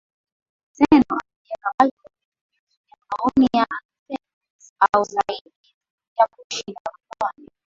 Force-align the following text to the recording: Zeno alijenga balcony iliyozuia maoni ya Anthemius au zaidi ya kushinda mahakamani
Zeno 0.77 1.15
alijenga 1.25 1.69
balcony 1.79 2.13
iliyozuia 2.13 2.95
maoni 3.09 3.47
ya 3.53 3.67
Anthemius 3.69 4.73
au 4.79 5.03
zaidi 5.03 5.51
ya 6.19 6.27
kushinda 6.27 6.81
mahakamani 6.91 7.49